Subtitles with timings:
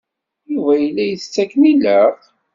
[0.51, 2.19] Yuba yella isett akken ilaq?